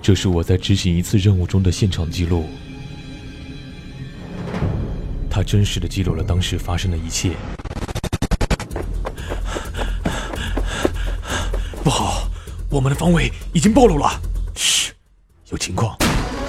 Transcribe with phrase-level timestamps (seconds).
[0.00, 2.46] 这是我在执行一次任务中的现场记录，
[5.28, 7.32] 他真实的记录了当时发生的一切。
[11.84, 12.28] 不好，
[12.70, 14.10] 我们的方位已经暴露了。
[14.54, 14.92] 嘘，
[15.50, 15.96] 有情况。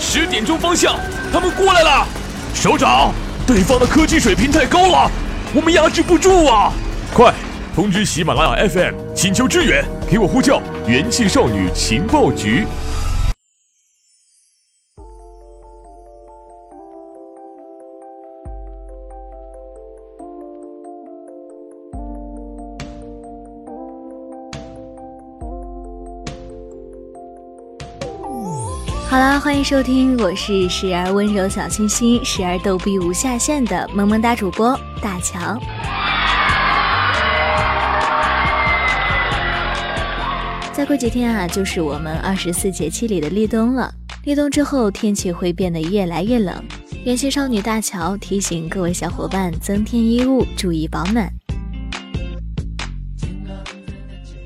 [0.00, 0.98] 十点钟方向，
[1.32, 2.06] 他们过来了。
[2.54, 3.12] 首长，
[3.46, 5.10] 对方的科技水平太高了，
[5.54, 6.72] 我们压制不住啊！
[7.12, 7.32] 快
[7.74, 12.64] 通知喜马拉雅 FM，请求支援，给我呼叫元气少女情报局。
[29.14, 35.56] 好啦，欢迎收听，我是时而温柔小清新，时而逗逼无下限的萌萌哒主播大乔。
[40.72, 43.94] 再过几天啊，就是我们二十四节气里的立冬了。
[44.24, 46.52] 立冬之后，天气会变得越来越冷。
[47.04, 51.32] 元气少女大乔提醒各位小伙伴增添衣物，注意保暖。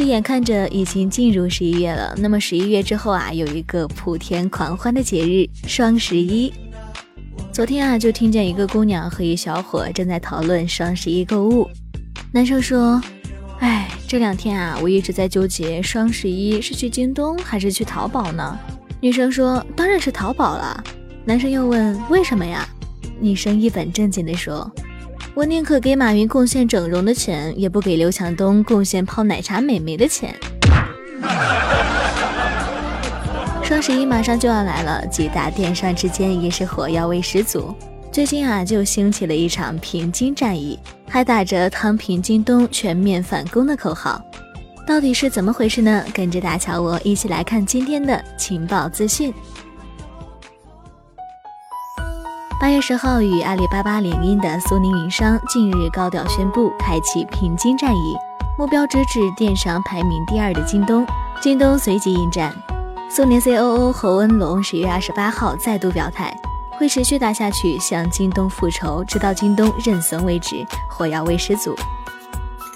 [0.00, 6.50] 这眼看着已经进入十一月了，那么十一月之后啊，有一个普天狂欢的节日——双十一。
[7.52, 11.68] 昨天啊，就听见一个姑娘和一小伙正在讨论双十一购物。
[12.32, 12.98] 男生说
[13.60, 18.58] ：“哎，这两天啊，我一直在纠结双十一是去京东还是去淘宝呢？”
[19.02, 20.82] 女生说：“当然是淘宝了。”
[21.26, 22.66] 男生又问：“为什么呀？”
[23.20, 24.72] 女生一本正经地说。
[25.40, 30.34] 我宁可给马云贡献整容的钱，也不给刘强东贡献泡奶茶美眉的钱。
[33.62, 37.74] 双十一马上就要来了，几大电商之间也是火药味十足。
[38.12, 44.22] 最近啊，就兴起了一场平津战役，还打着“躺平京东，全面反攻”的口号。
[44.86, 46.04] 到底是怎么回事呢？
[46.12, 49.32] 跟着大乔我一起来看今天的情报资讯。
[52.70, 58.16] 月十号，与阿里巴巴联姻的苏宁云商近日高调宣布开启平津战役，
[58.56, 61.04] 目标直指电商排名第二的京东。
[61.40, 62.54] 京东随即应战。
[63.10, 66.32] 苏宁 COO 侯恩龙十月二十八号再度表态，
[66.78, 71.74] 会持续打下去，向京东复仇，直到京东认怂为止，火药味十足。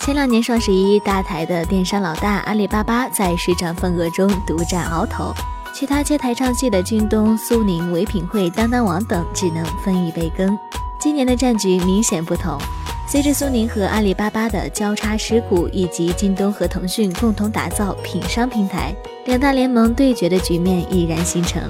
[0.00, 5.32] 前两年双十一，大台的电商老大阿里巴巴在市场份额中独占鳌头。
[5.78, 10.58] 其他接台唱戏的京东、苏宁、唯品会、当当网等只能分一杯羹。
[10.98, 12.58] 今年的战局明显不同，
[13.06, 21.62] 随着苏宁和阿里巴巴的交叉持股，以及京东和腾讯共同打造品商平台，两大联盟对决的局面已然形成。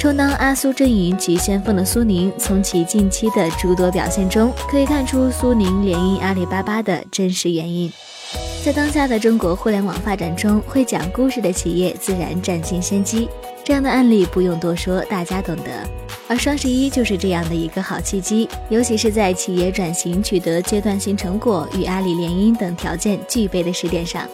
[0.00, 7.92] 充当阿苏阵营急先锋的苏宁，从其近期的诸多表现中可以看出苏宁联姻阿里巴巴的真实原因。
[8.64, 13.28] 在当下的中国互联网发展中，会讲故事的企业自然占尽先机。
[13.62, 15.86] 这样的案例不用多说，大家懂得。
[16.28, 24.26] 而双十一就是这样的一个好契机，尤其是在企业转型取得阶段性成果、与阿里联姻等条件具备的时点上。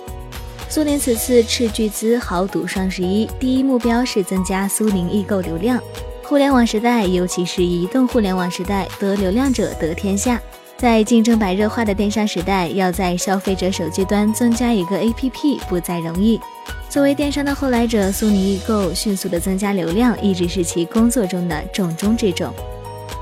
[0.68, 5.82] 苏宁此次斥巨资豪赌双十一，第一目标是增加苏宁易购流量。
[6.22, 10.40] 互联网时代，尤其是移动互联网时代，得流量者得天下。
[10.80, 16.40] 在竞争白热化的电商时代，要在消费者手机端增加一个 APP 不再容易。
[16.88, 22.50] 作为电商的后来者，苏宁易购迅速的增加流量，一直是其工作中的重中之重。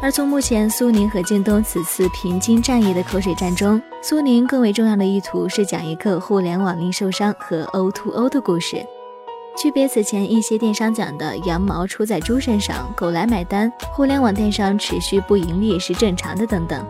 [0.01, 8.87] 而从目前苏宁和京东此次平津战役的口水战中，苏宁更为重要的意图是讲一个互联网零售商和 O2O 的故事，
[9.61, 16.87] 区别此前一些电商讲的羊毛出在猪身上，狗来买单，互联网电商持续不盈利是正常的等等。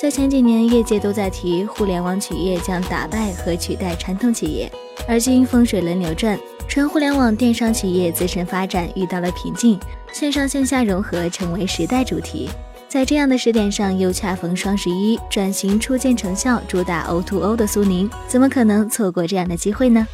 [0.00, 4.70] 在前几年，业界都在提互联网企业将打败和取代传统企业，
[5.08, 6.38] 而今风水轮流转，
[6.68, 9.76] 纯互联网电商企业自身发展遇到了瓶颈，
[10.12, 12.48] 线上线下融合成为时代主题。
[12.86, 20.06] 在这样的时点上，又恰逢双十一，转型初见成效，主打 O2O 的苏宁，怎么可能错过这样的机会呢？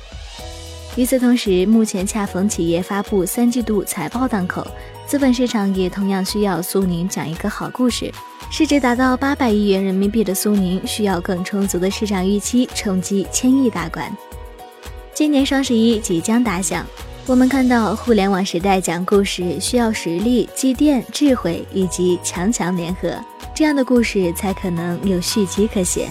[0.96, 4.64] 与此同时，目前恰逢企业发布三季度财报档口，
[5.06, 8.12] 资本市场也同样需要苏宁讲一个好故事。
[8.48, 14.16] 市值达到八百亿元人民币的苏宁，需要更充足的市场预期，冲击千亿大关。
[15.12, 16.86] 今年双十一即将打响，
[17.26, 23.12] 我们看到互联网时代讲故事需要实力、积淀、智慧以及强强联合，
[23.52, 26.08] 这样的故事才可能有续集可写。